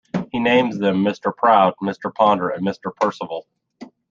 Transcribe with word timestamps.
He 0.31 0.39
names 0.39 0.79
them 0.79 1.03
Mr 1.05 1.31
Proud, 1.35 1.75
Mr 1.79 2.11
Ponder 2.11 2.49
and 2.49 2.65
Mr 2.65 2.91
Percival. 2.99 3.45